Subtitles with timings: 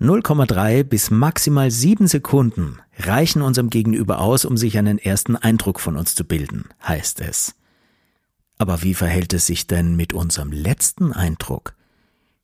[0.00, 5.98] 0,3 bis maximal 7 Sekunden reichen unserem Gegenüber aus, um sich einen ersten Eindruck von
[5.98, 7.54] uns zu bilden, heißt es.
[8.56, 11.74] Aber wie verhält es sich denn mit unserem letzten Eindruck?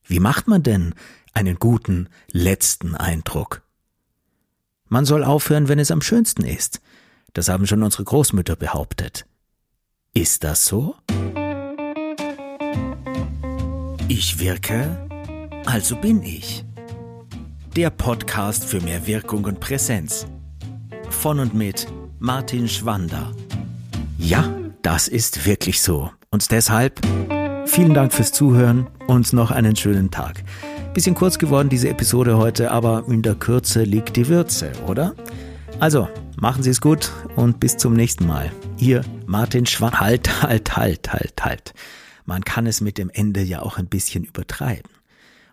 [0.05, 0.95] Wie macht man denn
[1.33, 3.63] einen guten letzten Eindruck?
[4.89, 6.83] Man soll aufhören, wenn es am schönsten ist.
[7.33, 9.25] Das haben schon unsere Großmütter behauptet.
[10.13, 10.95] Ist das so?
[14.09, 15.09] Ich wirke,
[15.65, 16.66] also bin ich
[17.77, 20.27] der Podcast für mehr Wirkung und Präsenz.
[21.11, 21.87] Von und mit
[22.19, 23.33] Martin Schwander.
[24.17, 26.11] Ja, das ist wirklich so.
[26.31, 26.99] Und deshalb
[27.67, 30.43] vielen Dank fürs Zuhören und noch einen schönen Tag.
[30.95, 35.15] Bisschen kurz geworden diese Episode heute, aber in der Kürze liegt die Würze, oder?
[35.79, 36.09] Also,
[36.41, 38.51] machen Sie es gut und bis zum nächsten Mal.
[38.79, 40.01] Ihr Martin Schwander.
[40.01, 41.75] Halt, halt, halt, halt, halt.
[42.25, 44.96] Man kann es mit dem Ende ja auch ein bisschen übertreiben.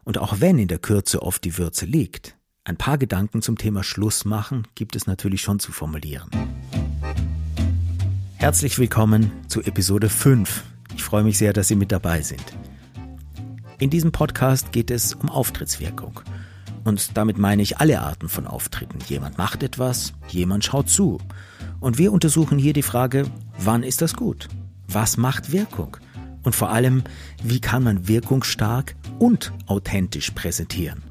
[0.03, 2.35] Und auch wenn in der Kürze oft die Würze liegt,
[2.65, 6.29] ein paar Gedanken zum Thema Schluss machen gibt es natürlich schon zu formulieren.
[8.35, 10.63] Herzlich willkommen zu Episode 5.
[10.95, 12.43] Ich freue mich sehr, dass Sie mit dabei sind.
[13.79, 16.19] In diesem Podcast geht es um Auftrittswirkung.
[16.83, 18.99] Und damit meine ich alle Arten von Auftritten.
[19.07, 21.19] Jemand macht etwas, jemand schaut zu.
[21.79, 23.25] Und wir untersuchen hier die Frage,
[23.57, 24.49] wann ist das gut?
[24.89, 25.95] Was macht Wirkung?
[26.43, 27.03] Und vor allem,
[27.41, 31.01] wie kann man wirkungsstark und authentisch präsentieren?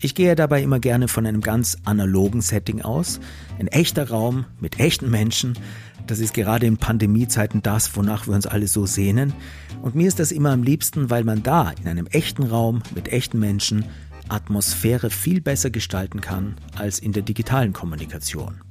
[0.00, 3.20] Ich gehe dabei immer gerne von einem ganz analogen Setting aus.
[3.58, 5.58] Ein echter Raum mit echten Menschen.
[6.06, 9.34] Das ist gerade in Pandemiezeiten das, wonach wir uns alle so sehnen.
[9.82, 13.08] Und mir ist das immer am liebsten, weil man da in einem echten Raum mit
[13.08, 13.84] echten Menschen
[14.30, 18.62] Atmosphäre viel besser gestalten kann als in der digitalen Kommunikation.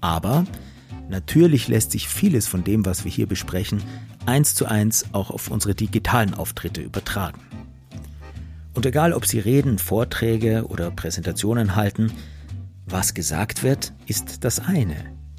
[0.00, 0.44] Aber
[1.10, 3.82] natürlich lässt sich vieles von dem, was wir hier besprechen,
[4.26, 7.40] eins zu eins auch auf unsere digitalen Auftritte übertragen.
[8.72, 12.12] Und egal, ob Sie Reden, Vorträge oder Präsentationen halten,
[12.86, 14.96] was gesagt wird, ist das eine.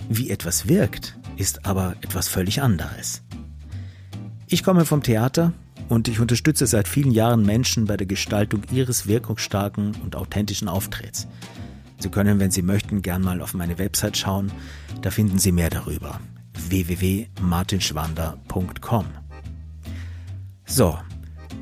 [0.09, 3.23] Wie etwas wirkt, ist aber etwas völlig anderes.
[4.47, 5.53] Ich komme vom Theater
[5.87, 11.27] und ich unterstütze seit vielen Jahren Menschen bei der Gestaltung ihres wirkungsstarken und authentischen Auftritts.
[12.01, 14.51] Sie können, wenn Sie möchten, gern mal auf meine Website schauen.
[15.01, 16.19] Da finden Sie mehr darüber
[16.53, 19.05] www.martinschwander.com.
[20.65, 20.97] So,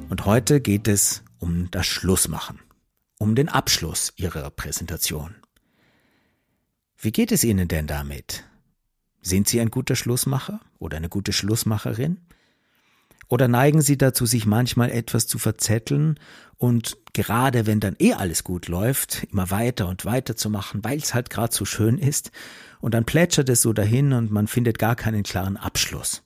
[0.10, 2.62] und heute geht es um das Schlussmachen,
[3.18, 5.36] um den Abschluss Ihrer Präsentation.
[6.98, 8.46] Wie geht es Ihnen denn damit?
[9.22, 12.22] Sind Sie ein guter Schlussmacher oder eine gute Schlussmacherin?
[13.30, 16.20] Oder neigen Sie dazu, sich manchmal etwas zu verzetteln
[16.58, 20.98] und gerade wenn dann eh alles gut läuft, immer weiter und weiter zu machen, weil
[20.98, 22.32] es halt gerade so schön ist
[22.82, 26.24] und dann plätschert es so dahin und man findet gar keinen klaren Abschluss.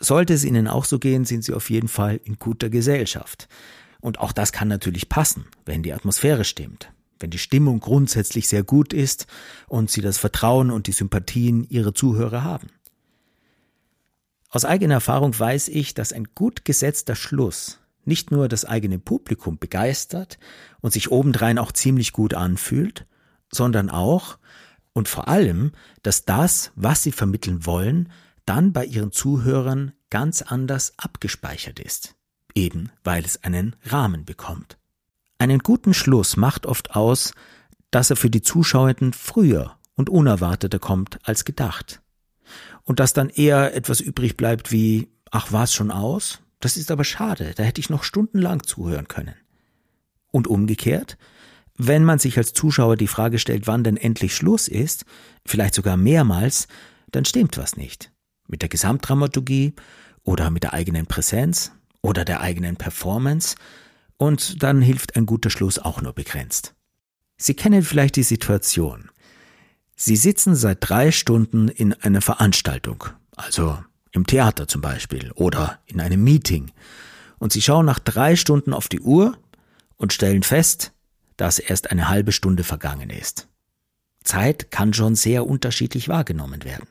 [0.00, 3.48] Sollte es Ihnen auch so gehen, sind Sie auf jeden Fall in guter Gesellschaft.
[4.00, 8.62] Und auch das kann natürlich passen, wenn die Atmosphäre stimmt, wenn die Stimmung grundsätzlich sehr
[8.62, 9.26] gut ist
[9.68, 12.70] und Sie das Vertrauen und die Sympathien Ihrer Zuhörer haben.
[14.50, 19.58] Aus eigener Erfahrung weiß ich, dass ein gut gesetzter Schluss nicht nur das eigene Publikum
[19.58, 20.38] begeistert
[20.80, 23.06] und sich obendrein auch ziemlich gut anfühlt,
[23.52, 24.38] sondern auch
[24.92, 25.72] und vor allem,
[26.02, 28.10] dass das, was sie vermitteln wollen,
[28.44, 32.16] dann bei ihren Zuhörern ganz anders abgespeichert ist,
[32.54, 34.78] eben weil es einen Rahmen bekommt.
[35.38, 37.32] Einen guten Schluss macht oft aus,
[37.92, 42.02] dass er für die Zuschauenden früher und unerwarteter kommt als gedacht.
[42.90, 46.40] Und dass dann eher etwas übrig bleibt wie, ach, war's schon aus?
[46.58, 49.36] Das ist aber schade, da hätte ich noch stundenlang zuhören können.
[50.32, 51.16] Und umgekehrt,
[51.76, 55.04] wenn man sich als Zuschauer die Frage stellt, wann denn endlich Schluss ist,
[55.46, 56.66] vielleicht sogar mehrmals,
[57.12, 58.10] dann stimmt was nicht.
[58.48, 59.74] Mit der Gesamtdramaturgie
[60.24, 61.70] oder mit der eigenen Präsenz
[62.02, 63.54] oder der eigenen Performance
[64.16, 66.74] und dann hilft ein guter Schluss auch nur begrenzt.
[67.36, 69.10] Sie kennen vielleicht die Situation.
[70.02, 73.04] Sie sitzen seit drei Stunden in einer Veranstaltung,
[73.36, 73.76] also
[74.12, 76.70] im Theater zum Beispiel oder in einem Meeting,
[77.38, 79.36] und Sie schauen nach drei Stunden auf die Uhr
[79.98, 80.92] und stellen fest,
[81.36, 83.46] dass erst eine halbe Stunde vergangen ist.
[84.24, 86.88] Zeit kann schon sehr unterschiedlich wahrgenommen werden.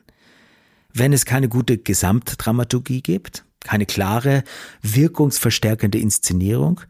[0.92, 4.44] Wenn es keine gute Gesamtdramaturgie gibt, keine klare,
[4.82, 6.80] wirkungsverstärkende Inszenierung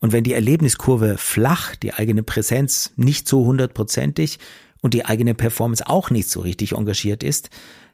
[0.00, 4.40] und wenn die Erlebniskurve flach, die eigene Präsenz nicht so hundertprozentig
[4.80, 7.50] und die eigene Performance auch nicht so richtig engagiert ist,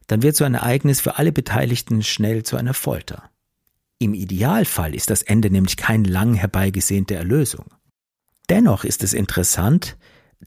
[0.06, 3.30] dann wird so ein Ereignis für alle Beteiligten schnell zu einer Folter.
[3.98, 7.66] Im Idealfall ist das Ende nämlich keine lang herbeigesehnte Erlösung.
[8.48, 9.96] Dennoch ist es interessant,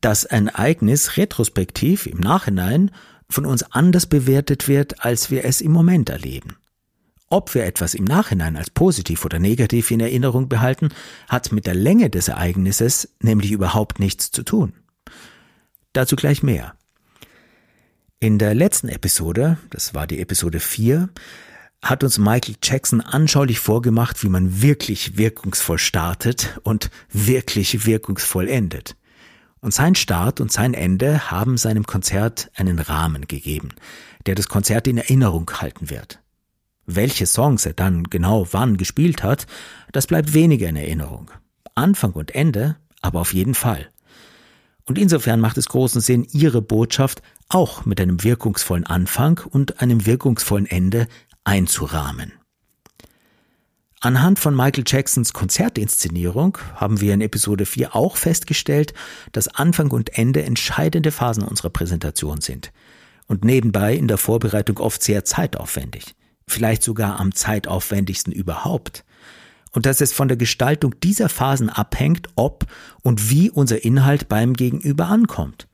[0.01, 2.92] dass ein Ereignis retrospektiv im Nachhinein
[3.27, 6.56] von uns anders bewertet wird, als wir es im Moment erleben.
[7.30, 10.89] Ob wir etwas im Nachhinein als positiv oder negativ in Erinnerung behalten,
[11.27, 14.74] hat mit der Länge des Ereignisses nämlich überhaupt nichts zu tun.
[16.00, 16.75] Dazu gleich mehr.
[18.22, 21.10] In der letzten Episode, das war die Episode 4,
[21.84, 28.96] hat uns Michael Jackson anschaulich vorgemacht, wie man wirklich wirkungsvoll startet und wirklich wirkungsvoll endet.
[29.60, 33.72] Und sein Start und sein Ende haben seinem Konzert einen Rahmen gegeben,
[34.25, 36.22] der das Konzert in Erinnerung halten wird.
[36.86, 39.48] Welche Songs er dann genau wann gespielt hat,
[39.92, 41.30] das bleibt weniger in Erinnerung.
[41.75, 43.90] Anfang und Ende aber auf jeden Fall.
[44.89, 50.07] Und insofern macht es großen Sinn, Ihre Botschaft auch mit einem wirkungsvollen Anfang und einem
[50.07, 51.07] wirkungsvollen Ende
[51.44, 52.33] einzurahmen.
[54.01, 58.95] Anhand von Michael Jacksons Konzertinszenierung haben wir in Episode 4 auch festgestellt,
[59.31, 62.71] dass Anfang und Ende entscheidende Phasen unserer Präsentation sind
[63.27, 66.15] und nebenbei in der Vorbereitung oft sehr zeitaufwendig
[66.50, 69.06] vielleicht sogar am zeitaufwendigsten überhaupt.
[69.71, 72.66] Und dass es von der Gestaltung dieser Phasen abhängt, ob
[73.04, 75.68] und wie unser Inhalt beim Gegenüber ankommt.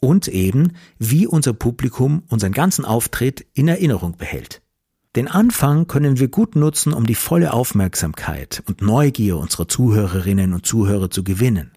[0.00, 4.62] Und eben, wie unser Publikum unseren ganzen Auftritt in Erinnerung behält.
[5.14, 10.66] Den Anfang können wir gut nutzen, um die volle Aufmerksamkeit und Neugier unserer Zuhörerinnen und
[10.66, 11.72] Zuhörer zu gewinnen.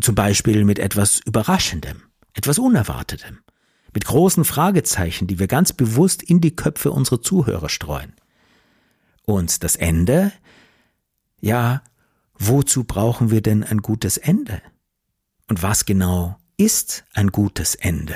[0.00, 2.02] Zum Beispiel mit etwas Überraschendem,
[2.34, 3.38] etwas Unerwartetem
[3.94, 8.14] mit großen Fragezeichen, die wir ganz bewusst in die Köpfe unserer Zuhörer streuen.
[9.24, 10.32] Und das Ende?
[11.44, 11.82] Ja,
[12.38, 14.62] wozu brauchen wir denn ein gutes Ende?
[15.48, 18.14] Und was genau ist ein gutes Ende?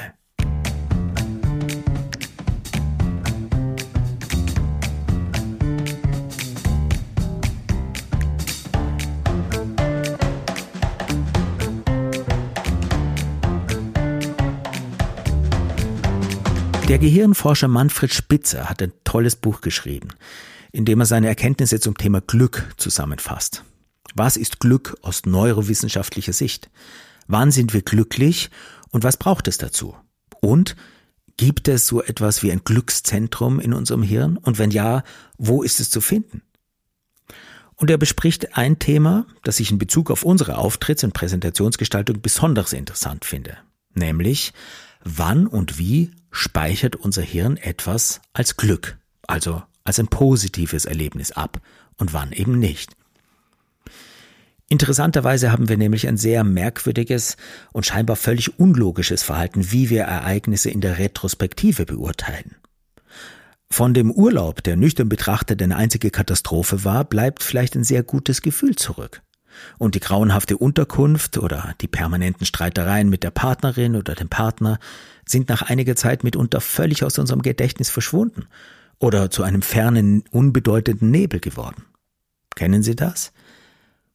[16.89, 20.11] Der Gehirnforscher Manfred Spitzer hat ein tolles Buch geschrieben,
[20.77, 23.65] in dem er seine Erkenntnisse zum Thema Glück zusammenfasst.
[24.15, 26.69] Was ist Glück aus neurowissenschaftlicher Sicht?
[27.27, 28.51] Wann sind wir glücklich
[28.91, 29.97] und was braucht es dazu?
[30.43, 30.77] Und
[31.39, 34.37] gibt es so etwas wie ein Glückszentrum in unserem Hirn?
[34.37, 35.03] Und wenn ja,
[35.39, 36.43] wo ist es zu finden?
[37.77, 42.75] Und er bespricht ein Thema, das ich in Bezug auf unsere Auftritts- und Präsentationsgestaltung besonders
[42.75, 43.57] interessant finde,
[43.95, 44.53] nämlich
[45.03, 51.61] wann und wie speichert unser Hirn etwas als Glück, also als ein positives Erlebnis ab
[51.97, 52.93] und wann eben nicht.
[54.69, 57.37] Interessanterweise haben wir nämlich ein sehr merkwürdiges
[57.73, 62.57] und scheinbar völlig unlogisches Verhalten, wie wir Ereignisse in der Retrospektive beurteilen.
[63.71, 68.43] Von dem Urlaub, der nüchtern betrachtet eine einzige Katastrophe war, bleibt vielleicht ein sehr gutes
[68.43, 69.23] Gefühl zurück.
[69.79, 74.79] Und die grauenhafte Unterkunft oder die permanenten Streitereien mit der Partnerin oder dem Partner
[75.25, 78.47] sind nach einiger Zeit mitunter völlig aus unserem Gedächtnis verschwunden
[78.99, 81.85] oder zu einem fernen, unbedeutenden Nebel geworden.
[82.55, 83.33] Kennen Sie das?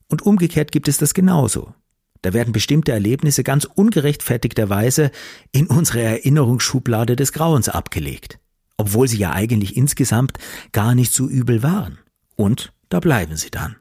[0.08, 1.74] Und umgekehrt gibt es das genauso.
[2.22, 5.12] Da werden bestimmte Erlebnisse ganz ungerechtfertigterweise
[5.52, 8.40] in unsere Erinnerungsschublade des Grauens abgelegt,
[8.78, 10.38] obwohl sie ja eigentlich insgesamt
[10.72, 12.00] gar nicht so übel waren.
[12.36, 13.76] Und da bleiben sie dann.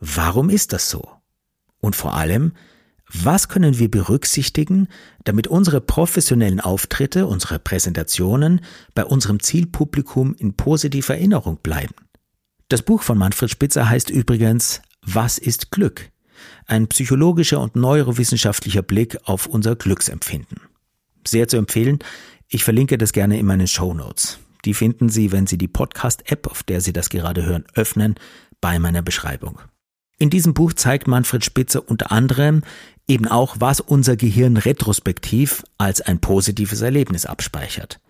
[0.00, 1.08] Warum ist das so?
[1.80, 2.52] Und vor allem,
[3.12, 4.88] was können wir berücksichtigen,
[5.24, 8.62] damit unsere professionellen Auftritte, unsere Präsentationen
[8.94, 11.94] bei unserem Zielpublikum in positiver Erinnerung bleiben?
[12.68, 16.10] Das Buch von Manfred Spitzer heißt übrigens Was ist Glück?
[16.66, 20.62] Ein psychologischer und neurowissenschaftlicher Blick auf unser Glücksempfinden.
[21.26, 21.98] Sehr zu empfehlen.
[22.48, 24.38] Ich verlinke das gerne in meinen Show Notes.
[24.64, 28.14] Die finden Sie, wenn Sie die Podcast-App, auf der Sie das gerade hören, öffnen,
[28.60, 29.60] bei meiner Beschreibung.
[30.18, 32.62] In diesem Buch zeigt Manfred Spitzer unter anderem
[33.08, 38.00] eben auch, was unser Gehirn retrospektiv als ein positives Erlebnis abspeichert.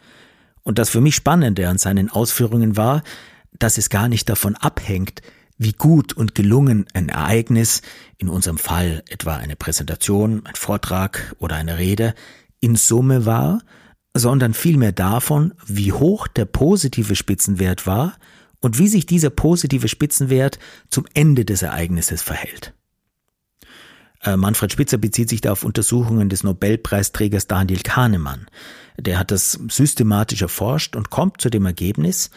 [0.63, 3.03] Und das für mich Spannende an seinen Ausführungen war,
[3.59, 5.23] dass es gar nicht davon abhängt,
[5.59, 7.83] wie gut und gelungen ein Ereignis,
[8.19, 12.15] in unserem Fall etwa eine Präsentation, ein Vortrag oder eine Rede,
[12.61, 13.63] in Summe war,
[14.15, 18.17] sondern vielmehr davon, wie hoch der positive Spitzenwert war
[18.61, 20.59] und wie sich dieser positive Spitzenwert
[20.91, 22.75] zum Ende des Ereignisses verhält.
[24.23, 28.47] Äh, Manfred Spitzer bezieht sich da auf Untersuchungen des Nobelpreisträgers Daniel Kahnemann.
[28.99, 32.31] Der hat das systematisch erforscht und kommt zu dem Ergebnis,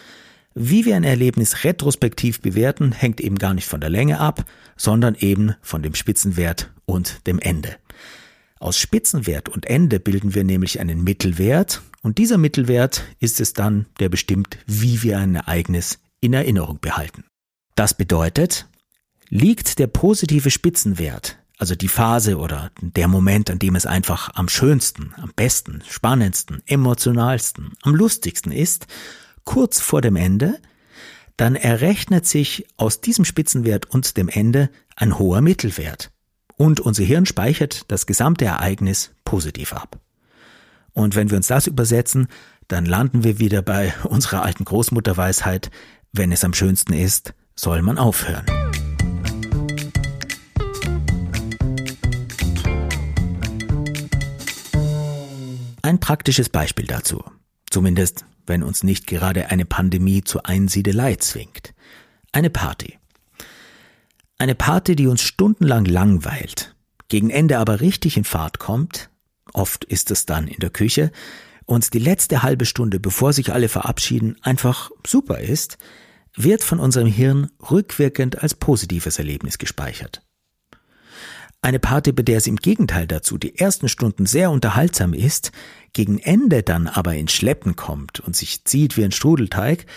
[0.58, 4.46] wie wir ein Erlebnis retrospektiv bewerten, hängt eben gar nicht von der Länge ab,
[4.78, 7.76] sondern eben von dem Spitzenwert und dem Ende.
[8.60, 13.86] Aus Spitzenwert und Ende bilden wir nämlich einen Mittelwert und dieser Mittelwert ist es dann,
[14.00, 17.26] der bestimmt, wie wir ein Ereignis in Erinnerung behalten.
[17.76, 18.70] Das bedeutet,
[19.28, 24.50] liegt der positive Spitzenwert, also die Phase oder der Moment, an dem es einfach am
[24.50, 28.88] schönsten, am besten, spannendsten, emotionalsten, am lustigsten ist,
[29.44, 30.60] kurz vor dem Ende,
[31.38, 36.12] dann errechnet sich aus diesem Spitzenwert und dem Ende ein hoher Mittelwert.
[36.58, 40.00] Und unser Hirn speichert das gesamte Ereignis positiv ab.
[40.94, 42.28] Und wenn wir uns das übersetzen,
[42.68, 45.70] dann landen wir wieder bei unserer alten Großmutterweisheit,
[46.14, 48.65] wenn es am schönsten ist, soll man aufhören.
[55.86, 57.24] Ein praktisches Beispiel dazu.
[57.70, 61.76] Zumindest, wenn uns nicht gerade eine Pandemie zur Einsiedelei zwingt.
[62.32, 62.98] Eine Party.
[64.40, 66.74] Eine Party, die uns stundenlang langweilt,
[67.08, 69.12] gegen Ende aber richtig in Fahrt kommt,
[69.54, 71.12] oft ist es dann in der Küche,
[71.66, 75.78] und die letzte halbe Stunde, bevor sich alle verabschieden, einfach super ist,
[76.34, 80.24] wird von unserem Hirn rückwirkend als positives Erlebnis gespeichert.
[81.66, 85.52] Eine Party, bei der es im Gegenteil dazu die ersten Stunden sehr unterhaltsam ist,
[85.94, 89.88] gegen Ende dann aber ins Schleppen kommt und sich zieht wie ein Strudelteig,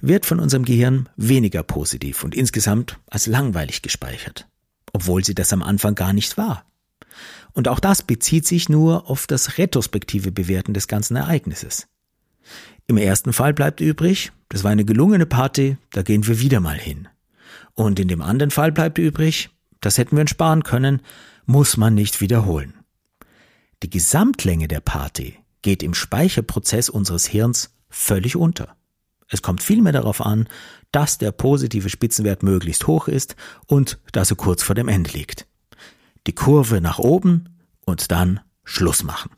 [0.00, 4.48] wird von unserem Gehirn weniger positiv und insgesamt als langweilig gespeichert,
[4.94, 6.64] obwohl sie das am Anfang gar nicht war.
[7.52, 11.88] Und auch das bezieht sich nur auf das retrospektive Bewerten des ganzen Ereignisses.
[12.86, 16.78] Im ersten Fall bleibt übrig, das war eine gelungene Party, da gehen wir wieder mal
[16.78, 17.06] hin.
[17.74, 21.02] Und in dem anderen Fall bleibt übrig, das hätten wir uns sparen können,
[21.46, 22.74] muss man nicht wiederholen.
[23.82, 28.76] Die Gesamtlänge der Party geht im Speicherprozess unseres Hirns völlig unter.
[29.28, 30.48] Es kommt vielmehr darauf an,
[30.90, 35.46] dass der positive Spitzenwert möglichst hoch ist und dass er kurz vor dem Ende liegt.
[36.26, 37.48] Die Kurve nach oben
[37.84, 39.30] und dann Schluss machen.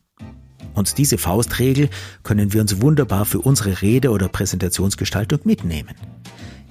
[0.75, 1.91] Und diese Faustregel
[2.23, 5.95] können wir uns wunderbar für unsere Rede- oder Präsentationsgestaltung mitnehmen.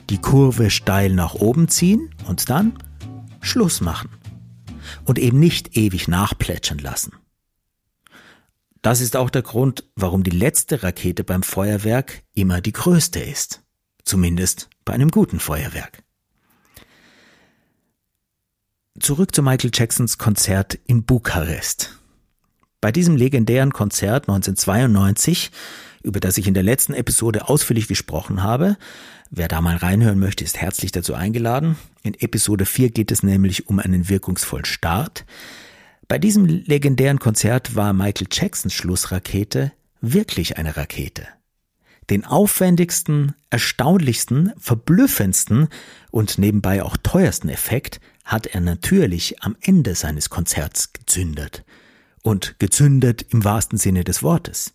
[0.09, 2.73] Die Kurve steil nach oben ziehen und dann
[3.41, 4.09] Schluss machen.
[5.05, 7.13] Und eben nicht ewig nachplätschern lassen.
[8.81, 13.61] Das ist auch der Grund, warum die letzte Rakete beim Feuerwerk immer die größte ist.
[14.05, 16.03] Zumindest bei einem guten Feuerwerk.
[18.99, 21.97] Zurück zu Michael Jacksons Konzert in Bukarest.
[22.81, 25.51] Bei diesem legendären Konzert 1992,
[26.01, 28.77] über das ich in der letzten Episode ausführlich gesprochen habe,
[29.29, 31.77] wer da mal reinhören möchte, ist herzlich dazu eingeladen.
[32.03, 35.25] In Episode 4 geht es nämlich um einen wirkungsvollen Start.
[36.07, 39.71] Bei diesem legendären Konzert war Michael Jacksons Schlussrakete
[40.01, 41.27] wirklich eine Rakete.
[42.09, 45.67] Den aufwendigsten, erstaunlichsten, verblüffendsten
[46.09, 51.63] und nebenbei auch teuersten Effekt hat er natürlich am Ende seines Konzerts gezündet.
[52.23, 54.73] Und gezündet im wahrsten Sinne des Wortes.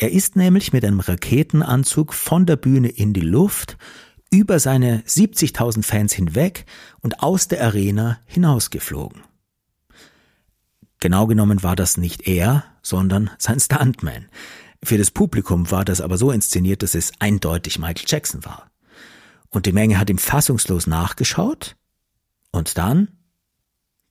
[0.00, 3.76] Er ist nämlich mit einem Raketenanzug von der Bühne in die Luft,
[4.30, 6.66] über seine 70.000 Fans hinweg
[7.00, 9.22] und aus der Arena hinausgeflogen.
[11.00, 14.28] Genau genommen war das nicht er, sondern sein Stuntman.
[14.84, 18.70] Für das Publikum war das aber so inszeniert, dass es eindeutig Michael Jackson war.
[19.48, 21.74] Und die Menge hat ihm fassungslos nachgeschaut.
[22.52, 23.08] Und dann,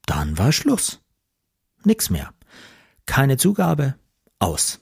[0.05, 0.99] dann war Schluss.
[1.85, 2.33] Nix mehr.
[3.05, 3.95] Keine Zugabe.
[4.39, 4.81] Aus.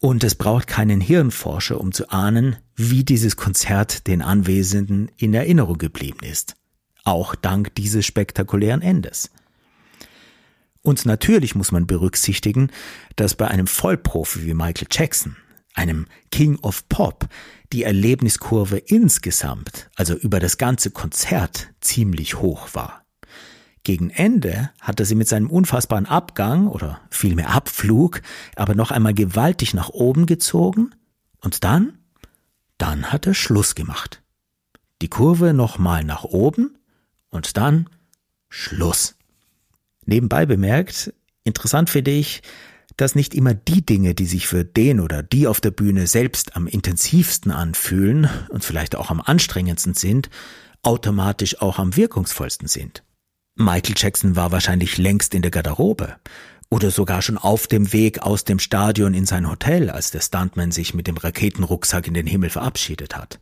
[0.00, 5.76] Und es braucht keinen Hirnforscher, um zu ahnen, wie dieses Konzert den Anwesenden in Erinnerung
[5.76, 6.56] geblieben ist.
[7.04, 9.30] Auch dank dieses spektakulären Endes.
[10.80, 12.70] Und natürlich muss man berücksichtigen,
[13.16, 15.36] dass bei einem Vollprofi wie Michael Jackson,
[15.74, 17.28] einem King of Pop,
[17.74, 23.04] die Erlebniskurve insgesamt, also über das ganze Konzert, ziemlich hoch war.
[23.82, 28.20] Gegen Ende hat er sie mit seinem unfassbaren Abgang oder vielmehr Abflug
[28.56, 30.90] aber noch einmal gewaltig nach oben gezogen
[31.40, 31.98] und dann,
[32.76, 34.22] dann hat er Schluss gemacht.
[35.00, 36.76] Die Kurve nochmal nach oben
[37.30, 37.88] und dann
[38.50, 39.16] Schluss.
[40.04, 42.42] Nebenbei bemerkt, interessant finde ich,
[42.96, 46.54] dass nicht immer die Dinge, die sich für den oder die auf der Bühne selbst
[46.54, 50.28] am intensivsten anfühlen und vielleicht auch am anstrengendsten sind,
[50.82, 53.02] automatisch auch am wirkungsvollsten sind.
[53.60, 56.16] Michael Jackson war wahrscheinlich längst in der Garderobe
[56.70, 60.70] oder sogar schon auf dem Weg aus dem Stadion in sein Hotel, als der Stuntman
[60.70, 63.38] sich mit dem Raketenrucksack in den Himmel verabschiedet hat.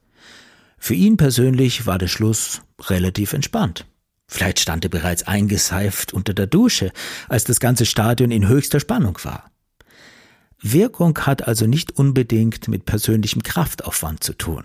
[0.76, 3.87] Für ihn persönlich war der Schluss relativ entspannt.
[4.26, 6.92] Vielleicht stand er bereits eingeseift unter der Dusche,
[7.28, 9.50] als das ganze Stadion in höchster Spannung war.
[10.60, 14.64] Wirkung hat also nicht unbedingt mit persönlichem Kraftaufwand zu tun.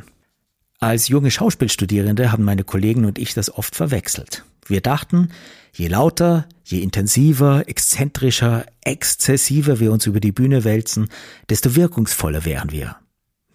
[0.79, 4.43] Als junge Schauspielstudierende haben meine Kollegen und ich das oft verwechselt.
[4.67, 5.29] Wir dachten,
[5.73, 11.09] je lauter, je intensiver, exzentrischer, exzessiver wir uns über die Bühne wälzen,
[11.49, 12.95] desto wirkungsvoller wären wir.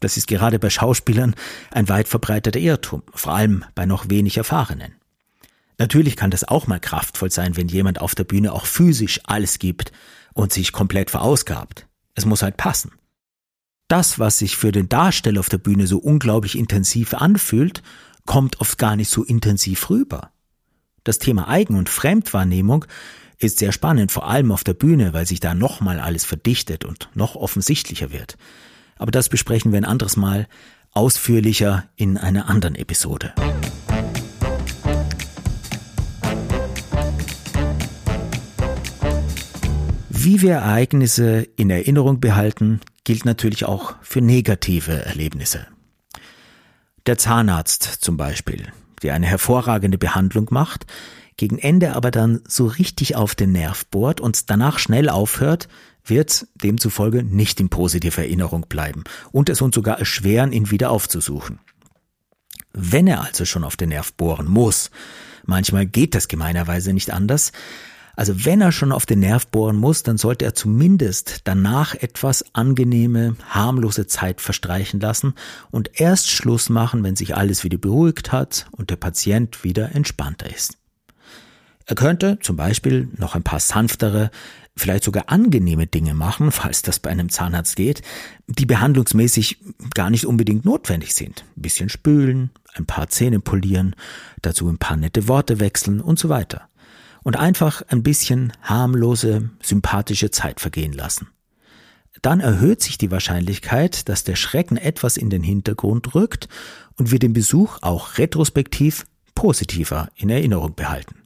[0.00, 1.34] Das ist gerade bei Schauspielern
[1.70, 4.94] ein weit verbreiteter Irrtum, vor allem bei noch wenig Erfahrenen.
[5.78, 9.58] Natürlich kann das auch mal kraftvoll sein, wenn jemand auf der Bühne auch physisch alles
[9.58, 9.92] gibt
[10.34, 11.86] und sich komplett verausgabt.
[12.14, 12.92] Es muss halt passen.
[13.88, 17.82] das, was sich für den Darsteller auf der Bühne so unglaublich intensiv anfühlt,
[18.26, 20.30] kommt oft gar nicht so intensiv rüber.
[21.08, 22.84] Das Thema Eigen- und Fremdwahrnehmung
[23.38, 27.08] ist sehr spannend, vor allem auf der Bühne, weil sich da nochmal alles verdichtet und
[27.14, 28.36] noch offensichtlicher wird.
[28.98, 30.46] Aber das besprechen wir ein anderes Mal
[30.92, 33.32] ausführlicher in einer anderen Episode.
[40.10, 45.68] Wie wir Ereignisse in Erinnerung behalten, gilt natürlich auch für negative Erlebnisse.
[47.06, 50.86] Der Zahnarzt zum Beispiel, der eine hervorragende Behandlung macht,
[51.36, 55.68] gegen Ende aber dann so richtig auf den Nerv bohrt und danach schnell aufhört,
[56.04, 61.60] wird demzufolge nicht in positiver Erinnerung bleiben und es uns sogar erschweren, ihn wieder aufzusuchen.
[62.72, 64.90] Wenn er also schon auf den Nerv bohren muss,
[65.44, 67.52] manchmal geht das gemeinerweise nicht anders,
[68.18, 72.52] also wenn er schon auf den Nerv bohren muss, dann sollte er zumindest danach etwas
[72.52, 75.34] angenehme, harmlose Zeit verstreichen lassen
[75.70, 80.52] und erst Schluss machen, wenn sich alles wieder beruhigt hat und der Patient wieder entspannter
[80.52, 80.78] ist.
[81.87, 84.32] Er könnte zum Beispiel noch ein paar sanftere,
[84.76, 88.02] vielleicht sogar angenehme Dinge machen, falls das bei einem Zahnarzt geht,
[88.48, 89.58] die behandlungsmäßig
[89.94, 91.44] gar nicht unbedingt notwendig sind.
[91.56, 93.94] Ein bisschen spülen, ein paar Zähne polieren,
[94.42, 96.68] dazu ein paar nette Worte wechseln und so weiter
[97.22, 101.28] und einfach ein bisschen harmlose, sympathische Zeit vergehen lassen.
[102.22, 106.48] Dann erhöht sich die Wahrscheinlichkeit, dass der Schrecken etwas in den Hintergrund rückt
[106.96, 111.22] und wir den Besuch auch retrospektiv positiver in Erinnerung behalten.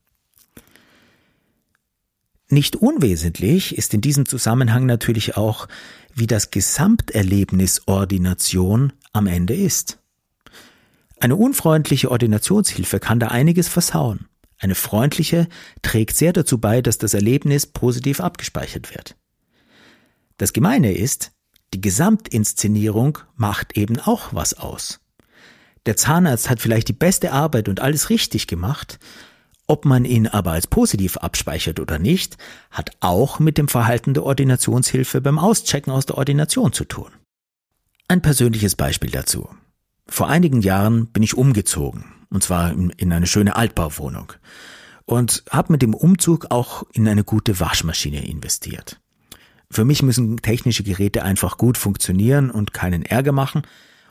[2.49, 5.69] Nicht unwesentlich ist in diesem Zusammenhang natürlich auch,
[6.15, 9.99] wie das Gesamterlebnis Ordination am Ende ist.
[11.19, 14.27] Eine unfreundliche Ordinationshilfe kann da einiges versauen.
[14.63, 15.49] Eine freundliche
[15.83, 19.17] trägt sehr dazu bei, dass das Erlebnis positiv abgespeichert wird.
[20.39, 21.33] Das Gemeine ist,
[21.75, 25.01] die Gesamtinszenierung macht eben auch was aus.
[25.85, 29.01] Der Zahnarzt hat vielleicht die beste Arbeit und alles richtig gemacht,
[29.67, 32.37] ob man ihn aber als positiv abspeichert oder nicht,
[32.71, 37.11] hat auch mit dem Verhalten der Ordinationshilfe beim Auschecken aus der Ordination zu tun.
[38.07, 39.49] Ein persönliches Beispiel dazu.
[40.07, 44.33] Vor einigen Jahren bin ich umgezogen und zwar in eine schöne Altbauwohnung.
[45.05, 49.01] Und habe mit dem Umzug auch in eine gute Waschmaschine investiert.
[49.71, 53.63] Für mich müssen technische Geräte einfach gut funktionieren und keinen Ärger machen.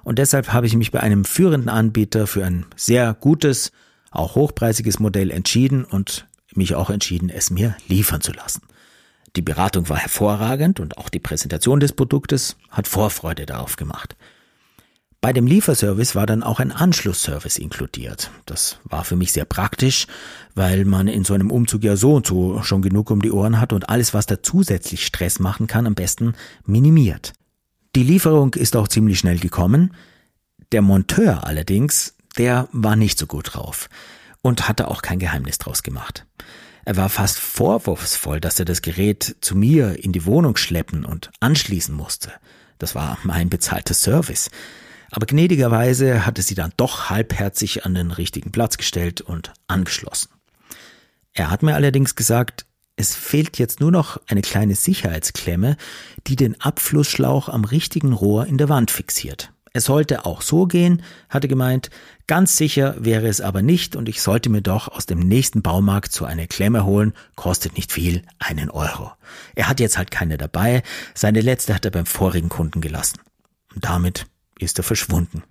[0.03, 3.71] Und deshalb habe ich mich bei einem führenden Anbieter für ein sehr gutes,
[4.09, 8.61] auch hochpreisiges Modell entschieden und mich auch entschieden, es mir liefern zu lassen.
[9.35, 14.17] Die Beratung war hervorragend und auch die Präsentation des Produktes hat Vorfreude darauf gemacht.
[15.21, 18.31] Bei dem Lieferservice war dann auch ein Anschlussservice inkludiert.
[18.47, 20.07] Das war für mich sehr praktisch,
[20.55, 23.61] weil man in so einem Umzug ja so und so schon genug um die Ohren
[23.61, 26.33] hat und alles, was da zusätzlich Stress machen kann, am besten
[26.65, 27.33] minimiert.
[27.95, 29.93] Die Lieferung ist auch ziemlich schnell gekommen.
[30.71, 33.89] Der Monteur allerdings, der war nicht so gut drauf
[34.41, 36.25] und hatte auch kein Geheimnis draus gemacht.
[36.83, 41.29] Er war fast vorwurfsvoll, dass er das Gerät zu mir in die Wohnung schleppen und
[41.41, 42.31] anschließen musste.
[42.79, 44.49] Das war mein bezahlter Service.
[45.11, 50.29] Aber gnädigerweise hatte sie dann doch halbherzig an den richtigen Platz gestellt und angeschlossen.
[51.33, 55.75] Er hat mir allerdings gesagt, es fehlt jetzt nur noch eine kleine Sicherheitsklemme,
[56.27, 59.51] die den Abflussschlauch am richtigen Rohr in der Wand fixiert.
[59.73, 61.89] Es sollte auch so gehen, hatte gemeint,
[62.27, 66.11] ganz sicher wäre es aber nicht und ich sollte mir doch aus dem nächsten Baumarkt
[66.11, 69.13] so eine Klemme holen, kostet nicht viel, einen Euro.
[69.55, 73.19] Er hat jetzt halt keine dabei, seine letzte hat er beim vorigen Kunden gelassen.
[73.73, 74.27] Und damit
[74.61, 75.43] ist er verschwunden.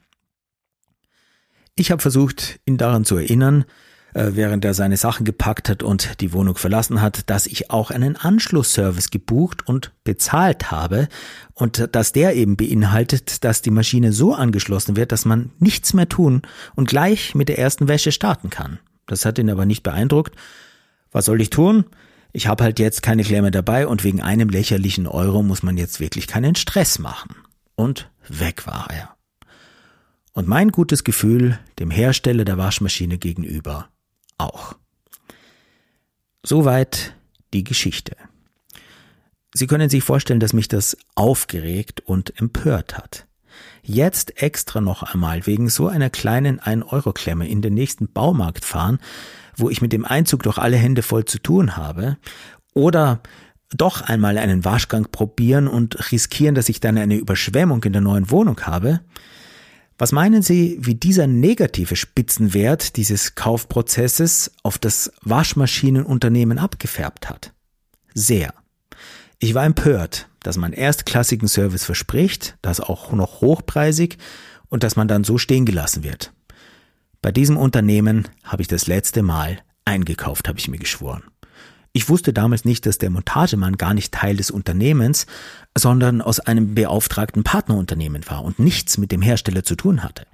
[1.74, 3.64] Ich habe versucht, ihn daran zu erinnern,
[4.12, 7.90] äh, während er seine Sachen gepackt hat und die Wohnung verlassen hat, dass ich auch
[7.90, 11.08] einen Anschlussservice gebucht und bezahlt habe
[11.54, 16.08] und dass der eben beinhaltet, dass die Maschine so angeschlossen wird, dass man nichts mehr
[16.08, 16.42] tun
[16.74, 18.78] und gleich mit der ersten Wäsche starten kann.
[19.06, 20.34] Das hat ihn aber nicht beeindruckt.
[21.12, 21.84] Was soll ich tun?
[22.32, 25.98] Ich habe halt jetzt keine Klemme dabei und wegen einem lächerlichen Euro muss man jetzt
[25.98, 27.34] wirklich keinen Stress machen.
[27.74, 29.16] Und weg war er.
[30.32, 33.88] Und mein gutes Gefühl dem Hersteller der Waschmaschine gegenüber
[34.38, 34.74] auch.
[36.44, 37.14] Soweit
[37.52, 38.16] die Geschichte.
[39.52, 43.26] Sie können sich vorstellen, dass mich das aufgeregt und empört hat.
[43.82, 49.00] Jetzt extra noch einmal wegen so einer kleinen 1-Euro-Klemme in den nächsten Baumarkt fahren,
[49.56, 52.16] wo ich mit dem Einzug doch alle Hände voll zu tun habe,
[52.72, 53.20] oder
[53.76, 58.30] doch einmal einen Waschgang probieren und riskieren, dass ich dann eine Überschwemmung in der neuen
[58.30, 59.00] Wohnung habe.
[59.98, 67.52] Was meinen Sie, wie dieser negative Spitzenwert dieses Kaufprozesses auf das Waschmaschinenunternehmen abgefärbt hat?
[68.14, 68.54] Sehr.
[69.38, 74.16] Ich war empört, dass man erstklassigen Service verspricht, das auch noch hochpreisig
[74.68, 76.32] und dass man dann so stehen gelassen wird.
[77.22, 81.22] Bei diesem Unternehmen habe ich das letzte Mal eingekauft, habe ich mir geschworen.
[81.92, 85.26] Ich wusste damals nicht, dass der Montagemann gar nicht Teil des Unternehmens,
[85.76, 90.26] sondern aus einem beauftragten Partnerunternehmen war und nichts mit dem Hersteller zu tun hatte.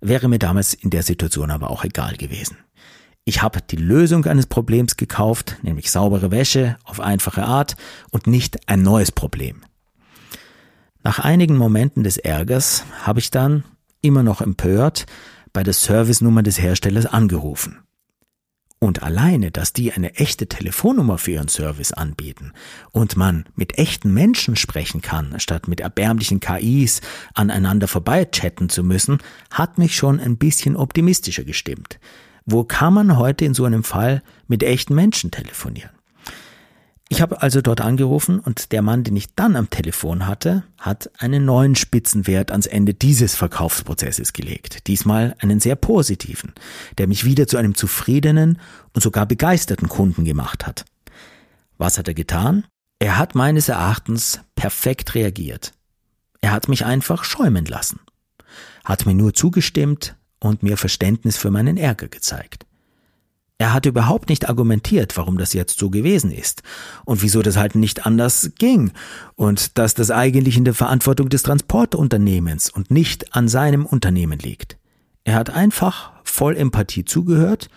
[0.00, 2.56] Wäre mir damals in der Situation aber auch egal gewesen.
[3.24, 7.76] Ich habe die Lösung eines Problems gekauft, nämlich saubere Wäsche auf einfache Art
[8.10, 9.62] und nicht ein neues Problem.
[11.04, 13.64] Nach einigen Momenten des Ärgers habe ich dann,
[14.00, 15.06] immer noch empört,
[15.52, 17.78] bei der Servicenummer des Herstellers angerufen.
[18.80, 22.52] Und alleine, dass die eine echte Telefonnummer für ihren Service anbieten
[22.92, 27.00] und man mit echten Menschen sprechen kann, statt mit erbärmlichen KIs
[27.34, 29.18] aneinander vorbei chatten zu müssen,
[29.50, 31.98] hat mich schon ein bisschen optimistischer gestimmt.
[32.46, 35.97] Wo kann man heute in so einem Fall mit echten Menschen telefonieren?
[37.10, 41.10] Ich habe also dort angerufen und der Mann, den ich dann am Telefon hatte, hat
[41.18, 44.86] einen neuen Spitzenwert ans Ende dieses Verkaufsprozesses gelegt.
[44.86, 46.52] Diesmal einen sehr positiven,
[46.98, 48.58] der mich wieder zu einem zufriedenen
[48.92, 50.84] und sogar begeisterten Kunden gemacht hat.
[51.78, 52.66] Was hat er getan?
[52.98, 55.72] Er hat meines Erachtens perfekt reagiert.
[56.42, 58.00] Er hat mich einfach schäumen lassen,
[58.84, 62.66] hat mir nur zugestimmt und mir Verständnis für meinen Ärger gezeigt.
[63.60, 66.62] Er hat überhaupt nicht argumentiert, warum das jetzt so gewesen ist
[67.04, 68.92] und wieso das halt nicht anders ging
[69.34, 74.78] und dass das eigentlich in der Verantwortung des Transportunternehmens und nicht an seinem Unternehmen liegt.
[75.24, 77.68] Er hat einfach voll Empathie zugehört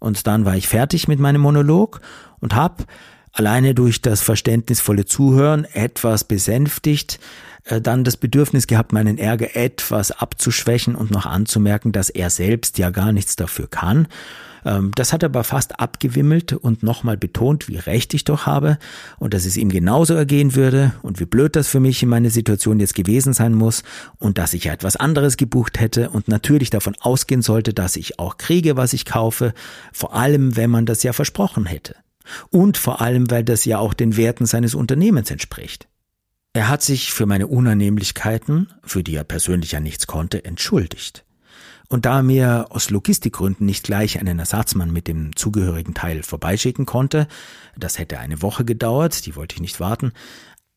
[0.00, 2.00] und dann war ich fertig mit meinem Monolog
[2.40, 2.86] und hab
[3.30, 7.20] alleine durch das verständnisvolle Zuhören etwas besänftigt,
[7.66, 12.78] äh, dann das Bedürfnis gehabt, meinen Ärger etwas abzuschwächen und noch anzumerken, dass er selbst
[12.78, 14.08] ja gar nichts dafür kann
[14.62, 18.78] das hat er aber fast abgewimmelt und nochmal betont, wie recht ich doch habe
[19.18, 22.30] und dass es ihm genauso ergehen würde und wie blöd das für mich in meiner
[22.30, 23.82] Situation jetzt gewesen sein muss
[24.18, 28.18] und dass ich ja etwas anderes gebucht hätte und natürlich davon ausgehen sollte, dass ich
[28.18, 29.54] auch kriege, was ich kaufe,
[29.92, 31.96] vor allem wenn man das ja versprochen hätte.
[32.50, 35.88] Und vor allem, weil das ja auch den Werten seines Unternehmens entspricht.
[36.52, 41.24] Er hat sich für meine Unannehmlichkeiten, für die er persönlich ja nichts konnte, entschuldigt.
[41.90, 46.86] Und da er mir aus Logistikgründen nicht gleich einen Ersatzmann mit dem zugehörigen Teil vorbeischicken
[46.86, 47.26] konnte,
[47.76, 50.12] das hätte eine Woche gedauert, die wollte ich nicht warten,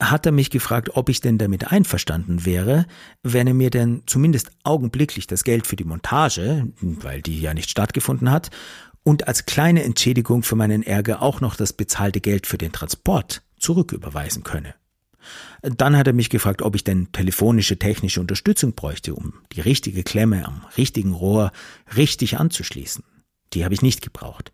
[0.02, 2.88] hat er mich gefragt, ob ich denn damit einverstanden wäre,
[3.22, 7.70] wenn er mir denn zumindest augenblicklich das Geld für die Montage, weil die ja nicht
[7.70, 8.50] stattgefunden hat,
[9.04, 13.44] und als kleine Entschädigung für meinen Ärger auch noch das bezahlte Geld für den Transport
[13.60, 14.74] zurücküberweisen könne.
[15.62, 20.04] Dann hat er mich gefragt, ob ich denn telefonische technische Unterstützung bräuchte, um die richtige
[20.04, 21.52] Klemme am richtigen Rohr
[21.96, 23.04] richtig anzuschließen.
[23.54, 24.52] Die habe ich nicht gebraucht.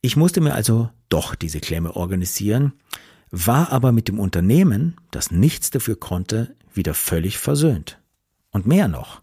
[0.00, 2.72] Ich musste mir also doch diese Klemme organisieren,
[3.30, 7.98] war aber mit dem Unternehmen, das nichts dafür konnte, wieder völlig versöhnt.
[8.50, 9.22] Und mehr noch,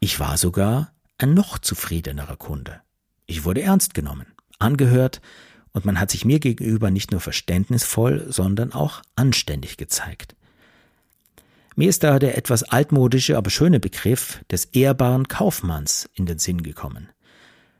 [0.00, 2.80] ich war sogar ein noch zufriedenerer Kunde.
[3.26, 4.26] Ich wurde ernst genommen,
[4.58, 5.20] angehört,
[5.72, 10.36] und man hat sich mir gegenüber nicht nur verständnisvoll, sondern auch anständig gezeigt.
[11.74, 16.62] Mir ist da der etwas altmodische, aber schöne Begriff des ehrbaren Kaufmanns in den Sinn
[16.62, 17.08] gekommen.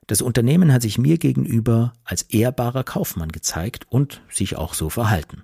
[0.07, 5.42] Das Unternehmen hat sich mir gegenüber als ehrbarer Kaufmann gezeigt und sich auch so verhalten.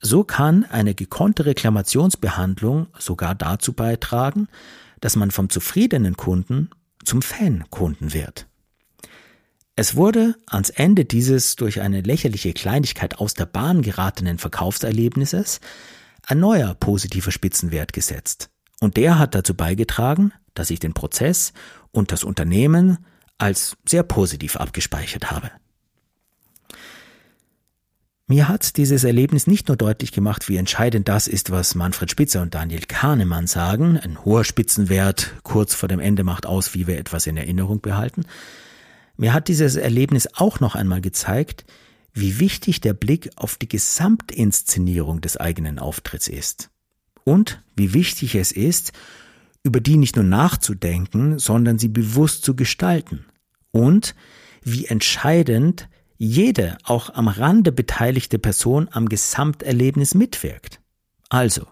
[0.00, 4.48] So kann eine gekonnte Reklamationsbehandlung sogar dazu beitragen,
[5.00, 6.70] dass man vom zufriedenen Kunden
[7.04, 8.46] zum Fan-Kunden wird.
[9.80, 15.58] Es wurde ans Ende dieses durch eine lächerliche Kleinigkeit aus der Bahn geratenen Verkaufserlebnisses
[16.26, 18.50] ein neuer positiver Spitzenwert gesetzt.
[18.80, 21.54] Und der hat dazu beigetragen, dass ich den Prozess
[21.92, 22.98] und das Unternehmen
[23.38, 25.50] als sehr positiv abgespeichert habe.
[28.26, 32.42] Mir hat dieses Erlebnis nicht nur deutlich gemacht, wie entscheidend das ist, was Manfred Spitzer
[32.42, 36.98] und Daniel Kahnemann sagen, ein hoher Spitzenwert kurz vor dem Ende macht aus, wie wir
[36.98, 38.26] etwas in Erinnerung behalten,
[39.20, 41.66] mir hat dieses Erlebnis auch noch einmal gezeigt,
[42.14, 46.70] wie wichtig der Blick auf die Gesamtinszenierung des eigenen Auftritts ist.
[47.22, 48.92] Und wie wichtig es ist,
[49.62, 53.26] über die nicht nur nachzudenken, sondern sie bewusst zu gestalten.
[53.72, 54.14] Und
[54.62, 60.80] wie entscheidend jede auch am Rande beteiligte Person am Gesamterlebnis mitwirkt.
[61.28, 61.66] Also,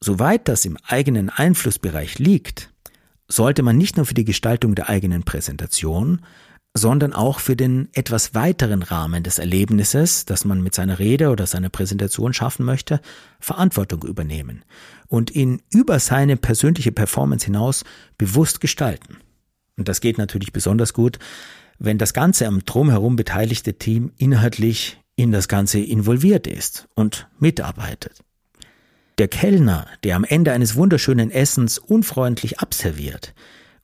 [0.00, 2.71] soweit das im eigenen Einflussbereich liegt,
[3.34, 6.20] sollte man nicht nur für die Gestaltung der eigenen Präsentation,
[6.74, 11.46] sondern auch für den etwas weiteren Rahmen des Erlebnisses, das man mit seiner Rede oder
[11.46, 13.00] seiner Präsentation schaffen möchte,
[13.40, 14.64] Verantwortung übernehmen
[15.08, 17.84] und ihn über seine persönliche Performance hinaus
[18.16, 19.18] bewusst gestalten.
[19.76, 21.18] Und das geht natürlich besonders gut,
[21.78, 28.22] wenn das ganze am drumherum beteiligte Team inhaltlich in das Ganze involviert ist und mitarbeitet.
[29.18, 33.34] Der Kellner, der am Ende eines wunderschönen Essens unfreundlich abserviert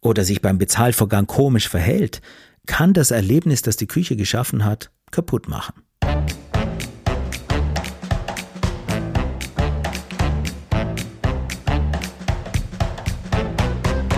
[0.00, 2.22] oder sich beim Bezahlvorgang komisch verhält,
[2.66, 5.82] kann das Erlebnis, das die Küche geschaffen hat, kaputt machen.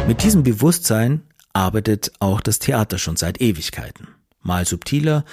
[0.07, 4.09] Mit diesem Bewusstsein arbeitet auch das Theater schon seit Ewigkeiten.
[4.43, 5.25] Mal subtiler,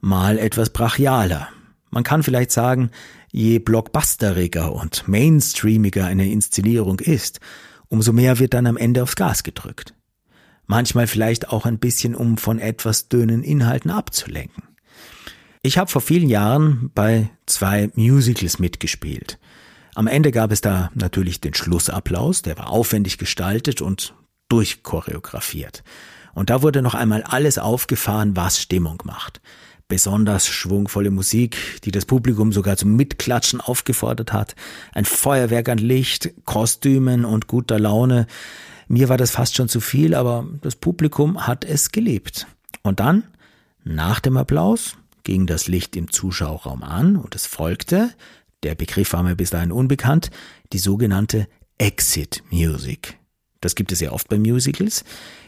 [0.00, 1.48] mal etwas brachialer.
[1.90, 2.90] Man kann vielleicht sagen,
[3.30, 7.40] je blockbusteriger und mainstreamiger eine Inszenierung ist,
[7.88, 9.94] umso mehr wird dann am Ende aufs Gas gedrückt.
[10.66, 14.62] Manchmal vielleicht auch ein bisschen, um von etwas dünnen Inhalten abzulenken.
[15.62, 19.38] Ich habe vor vielen Jahren bei zwei Musicals mitgespielt.
[19.94, 24.14] Am Ende gab es da natürlich den Schlussapplaus, der war aufwendig gestaltet und
[24.48, 25.82] durchchoreografiert.
[26.34, 29.40] Und da wurde noch einmal alles aufgefahren, was Stimmung macht.
[29.90, 34.54] Besonders schwungvolle Musik, die das Publikum sogar zum Mitklatschen aufgefordert hat,
[34.94, 38.28] ein Feuerwerk an Licht, Kostümen und guter Laune.
[38.86, 42.46] Mir war das fast schon zu viel, aber das Publikum hat es geliebt.
[42.82, 43.24] Und dann,
[43.82, 48.10] nach dem Applaus, ging das Licht im Zuschauerraum an und es folgte,
[48.62, 50.30] der Begriff war mir bis dahin unbekannt,
[50.72, 51.48] die sogenannte
[51.78, 53.19] Exit Music.
[53.60, 55.04] Das gibt es ja oft bei Musicals.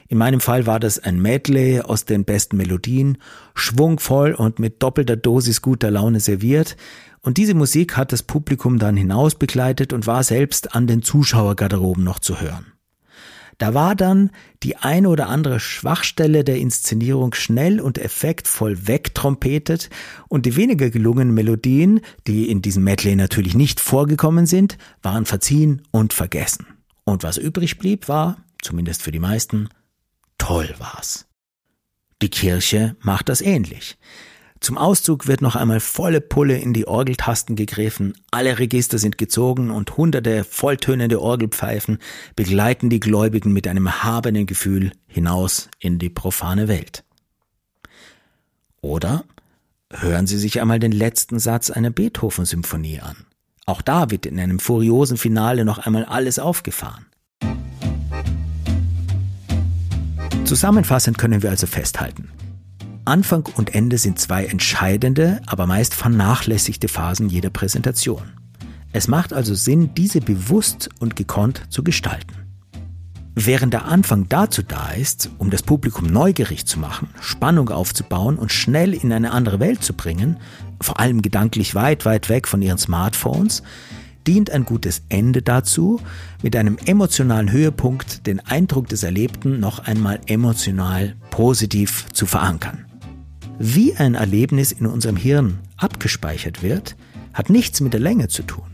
[0.08, 3.18] In meinem Fall war das ein Medley aus den besten Melodien,
[3.54, 6.76] schwungvoll und mit doppelter Dosis guter Laune serviert.
[7.22, 12.04] Und diese Musik hat das Publikum dann hinaus begleitet und war selbst an den Zuschauergarderoben
[12.04, 12.66] noch zu hören.
[13.58, 14.30] Da war dann
[14.64, 19.88] die eine oder andere Schwachstelle der Inszenierung schnell und effektvoll wegtrompetet
[20.28, 25.82] und die weniger gelungenen Melodien, die in diesem Medley natürlich nicht vorgekommen sind, waren verziehen
[25.92, 26.66] und vergessen.
[27.04, 29.68] Und was übrig blieb, war, zumindest für die meisten,
[30.38, 31.26] toll war's.
[32.22, 33.98] Die Kirche macht das ähnlich.
[34.62, 39.72] Zum Auszug wird noch einmal volle Pulle in die Orgeltasten gegriffen, alle Register sind gezogen
[39.72, 41.98] und hunderte volltönende Orgelpfeifen
[42.36, 47.02] begleiten die Gläubigen mit einem habenden Gefühl hinaus in die profane Welt.
[48.80, 49.24] Oder
[49.90, 53.26] hören Sie sich einmal den letzten Satz einer Beethoven-Symphonie an.
[53.64, 57.06] Auch da wird in einem furiosen Finale noch einmal alles aufgefahren.
[60.44, 62.30] Zusammenfassend können wir also festhalten.
[63.04, 68.32] Anfang und Ende sind zwei entscheidende, aber meist vernachlässigte Phasen jeder Präsentation.
[68.92, 72.41] Es macht also Sinn, diese bewusst und gekonnt zu gestalten.
[73.34, 78.52] Während der Anfang dazu da ist, um das Publikum neugierig zu machen, Spannung aufzubauen und
[78.52, 80.36] schnell in eine andere Welt zu bringen,
[80.82, 83.62] vor allem gedanklich weit, weit weg von ihren Smartphones,
[84.26, 86.00] dient ein gutes Ende dazu,
[86.42, 92.84] mit einem emotionalen Höhepunkt den Eindruck des Erlebten noch einmal emotional positiv zu verankern.
[93.58, 96.96] Wie ein Erlebnis in unserem Hirn abgespeichert wird,
[97.32, 98.71] hat nichts mit der Länge zu tun.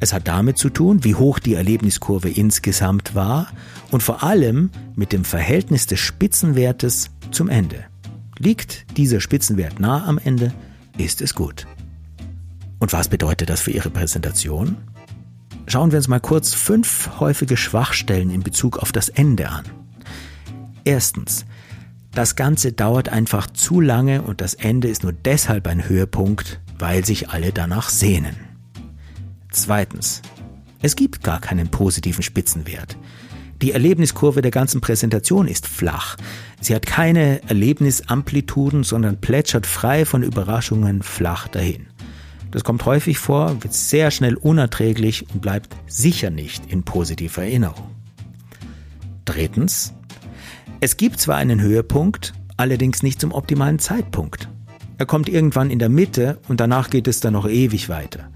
[0.00, 3.48] Es hat damit zu tun, wie hoch die Erlebniskurve insgesamt war
[3.90, 7.84] und vor allem mit dem Verhältnis des Spitzenwertes zum Ende.
[8.38, 10.52] Liegt dieser Spitzenwert nah am Ende,
[10.96, 11.66] ist es gut.
[12.78, 14.76] Und was bedeutet das für Ihre Präsentation?
[15.66, 19.64] Schauen wir uns mal kurz fünf häufige Schwachstellen in Bezug auf das Ende an.
[20.84, 21.44] Erstens,
[22.14, 27.04] das Ganze dauert einfach zu lange und das Ende ist nur deshalb ein Höhepunkt, weil
[27.04, 28.47] sich alle danach sehnen.
[29.62, 30.22] Zweitens.
[30.82, 32.96] Es gibt gar keinen positiven Spitzenwert.
[33.60, 36.16] Die Erlebniskurve der ganzen Präsentation ist flach.
[36.60, 41.88] Sie hat keine Erlebnisamplituden, sondern plätschert frei von Überraschungen flach dahin.
[42.52, 47.90] Das kommt häufig vor, wird sehr schnell unerträglich und bleibt sicher nicht in positiver Erinnerung.
[49.24, 49.92] Drittens.
[50.78, 54.48] Es gibt zwar einen Höhepunkt, allerdings nicht zum optimalen Zeitpunkt.
[54.98, 58.30] Er kommt irgendwann in der Mitte und danach geht es dann noch ewig weiter.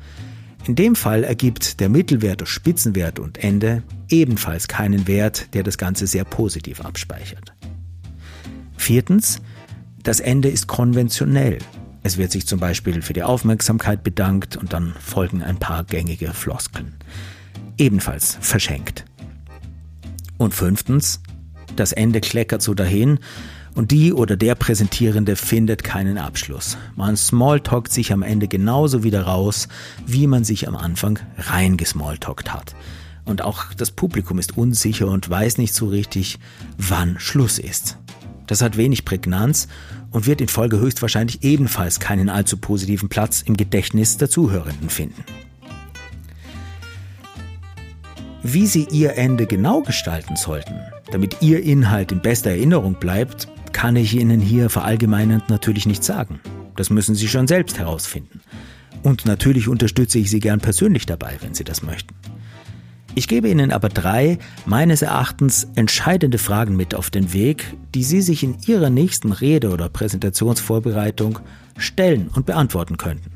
[0.67, 6.07] In dem Fall ergibt der Mittelwert Spitzenwert und Ende ebenfalls keinen Wert, der das Ganze
[6.07, 7.53] sehr positiv abspeichert.
[8.77, 9.41] Viertens,
[10.03, 11.59] das Ende ist konventionell.
[12.05, 16.33] Es wird sich zum Beispiel für die Aufmerksamkeit bedankt und dann folgen ein paar gängige
[16.33, 16.95] Floskeln.
[17.77, 19.05] Ebenfalls verschenkt.
[20.37, 21.21] Und fünftens,
[21.75, 23.19] das Ende kleckert so dahin
[23.75, 26.77] und die oder der Präsentierende findet keinen Abschluss.
[26.97, 29.69] Man smalltalkt sich am Ende genauso wieder raus,
[30.07, 32.75] wie man sich am Anfang reingesmalltalkt hat.
[33.25, 36.39] Und auch das Publikum ist unsicher und weiß nicht so richtig,
[36.77, 37.99] wann Schluss ist.
[38.47, 39.69] Das hat wenig Prägnanz
[40.11, 45.25] und wird in Folge höchstwahrscheinlich ebenfalls keinen allzu positiven Platz im Gedächtnis der Zuhörenden finden.
[48.43, 50.75] Wie Sie Ihr Ende genau gestalten sollten,
[51.13, 56.41] damit Ihr Inhalt in bester Erinnerung bleibt, kann ich Ihnen hier verallgemeinernd natürlich nicht sagen.
[56.77, 58.41] Das müssen Sie schon selbst herausfinden.
[59.03, 62.15] Und natürlich unterstütze ich Sie gern persönlich dabei, wenn Sie das möchten.
[63.15, 68.23] Ich gebe Ihnen aber drei meines Erachtens entscheidende Fragen mit auf den Weg, die Sie
[68.23, 71.39] sich in Ihrer nächsten Rede oder Präsentationsvorbereitung
[71.77, 73.31] stellen und beantworten könnten.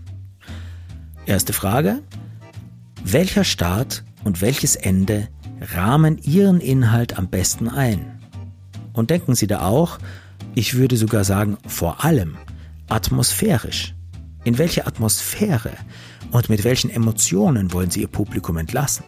[1.26, 2.02] Erste Frage.
[3.04, 5.28] Welcher Start und welches Ende
[5.74, 8.20] rahmen Ihren Inhalt am besten ein?
[8.94, 9.98] Und denken Sie da auch,
[10.56, 12.38] ich würde sogar sagen vor allem,
[12.88, 13.94] atmosphärisch.
[14.42, 15.72] In welche Atmosphäre
[16.30, 19.04] und mit welchen Emotionen wollen Sie Ihr Publikum entlassen?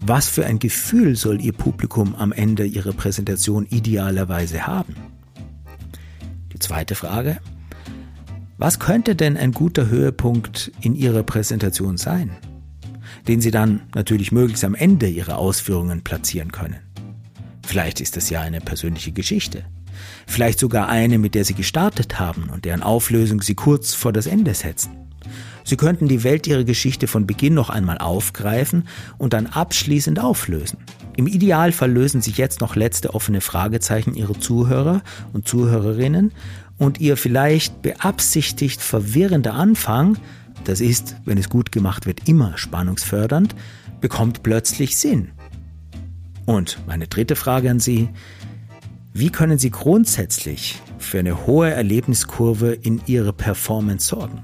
[0.00, 4.96] Was für ein Gefühl soll Ihr Publikum am Ende Ihrer Präsentation idealerweise haben?
[6.52, 7.40] Die zweite Frage.
[8.56, 12.30] Was könnte denn ein guter Höhepunkt in Ihrer Präsentation sein,
[13.28, 16.78] den Sie dann natürlich möglichst am Ende Ihrer Ausführungen platzieren können?
[17.66, 19.64] Vielleicht ist es ja eine persönliche Geschichte.
[20.26, 24.26] Vielleicht sogar eine, mit der Sie gestartet haben und deren Auflösung Sie kurz vor das
[24.26, 25.04] Ende setzen.
[25.64, 30.78] Sie könnten die Welt ihrer Geschichte von Beginn noch einmal aufgreifen und dann abschließend auflösen.
[31.16, 36.32] Im Idealfall lösen sich jetzt noch letzte offene Fragezeichen Ihrer Zuhörer und Zuhörerinnen
[36.76, 40.18] und Ihr vielleicht beabsichtigt verwirrender Anfang,
[40.64, 43.54] das ist, wenn es gut gemacht wird, immer spannungsfördernd,
[44.00, 45.30] bekommt plötzlich Sinn.
[46.46, 48.10] Und meine dritte Frage an Sie,
[49.16, 54.42] wie können Sie grundsätzlich für eine hohe Erlebniskurve in Ihrer Performance sorgen?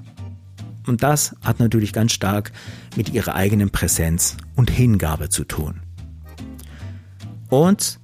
[0.87, 2.53] Und das hat natürlich ganz stark
[2.97, 5.81] mit ihrer eigenen Präsenz und Hingabe zu tun.
[7.49, 7.99] Und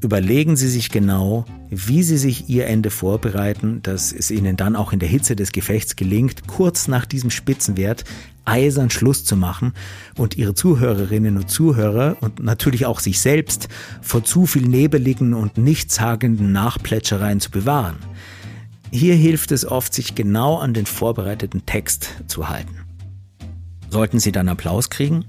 [0.00, 4.92] überlegen Sie sich genau, wie Sie sich Ihr Ende vorbereiten, dass es Ihnen dann auch
[4.92, 8.04] in der Hitze des Gefechts gelingt, kurz nach diesem Spitzenwert
[8.46, 9.72] eisern Schluss zu machen
[10.16, 13.68] und Ihre Zuhörerinnen und Zuhörer und natürlich auch sich selbst
[14.00, 17.98] vor zu viel nebeligen und nichtssagenden Nachplätschereien zu bewahren.
[18.90, 22.76] Hier hilft es oft, sich genau an den vorbereiteten Text zu halten.
[23.90, 25.24] Sollten Sie dann Applaus kriegen,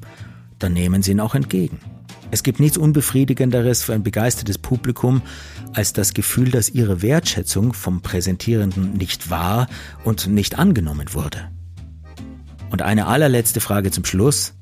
[0.59, 1.79] dann nehmen Sie ihn auch entgegen.
[2.29, 5.21] Es gibt nichts Unbefriedigenderes für ein begeistertes Publikum
[5.73, 9.67] als das Gefühl, dass ihre Wertschätzung vom Präsentierenden nicht wahr
[10.03, 11.49] und nicht angenommen wurde.
[12.69, 14.53] Und eine allerletzte Frage zum Schluss.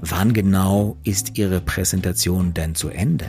[0.00, 3.26] Wann genau ist Ihre Präsentation denn zu Ende?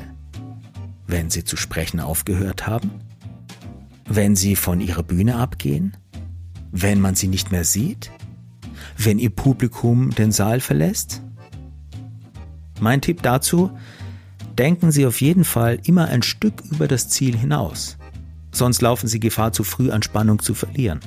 [1.08, 2.92] Wenn Sie zu sprechen aufgehört haben?
[4.14, 5.96] Wenn sie von ihrer Bühne abgehen?
[6.72, 8.12] Wenn man sie nicht mehr sieht?
[8.98, 11.22] Wenn ihr Publikum den Saal verlässt?
[12.82, 13.72] Mein Tipp dazu,
[14.58, 17.98] denken Sie auf jeden Fall immer ein Stück über das Ziel hinaus.
[18.52, 21.00] Sonst laufen Sie Gefahr, zu früh an Spannung zu verlieren.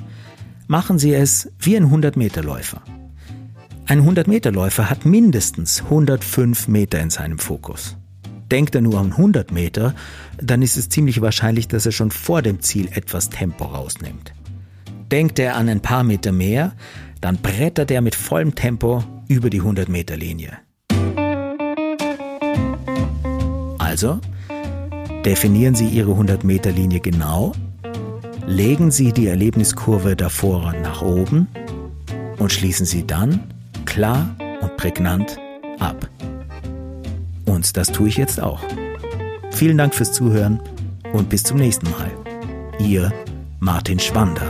[0.67, 2.81] Machen Sie es wie ein 100-Meter-Läufer.
[3.87, 7.95] Ein 100-Meter-Läufer hat mindestens 105 Meter in seinem Fokus.
[8.49, 9.93] Denkt er nur an 100 Meter,
[10.41, 14.33] dann ist es ziemlich wahrscheinlich, dass er schon vor dem Ziel etwas Tempo rausnimmt.
[15.11, 16.73] Denkt er an ein paar Meter mehr,
[17.21, 20.57] dann brettert er mit vollem Tempo über die 100 Meter Linie.
[23.77, 24.19] Also,
[25.25, 27.51] definieren Sie Ihre 100 Meter Linie genau,
[28.47, 31.47] legen Sie die Erlebniskurve davor nach oben
[32.39, 33.41] und schließen Sie dann
[33.85, 35.37] klar und prägnant
[35.79, 36.09] ab.
[37.45, 38.61] Und das tue ich jetzt auch.
[39.51, 40.59] Vielen Dank fürs Zuhören
[41.13, 42.11] und bis zum nächsten Mal.
[42.79, 43.13] Ihr
[43.59, 44.47] Martin Schwander.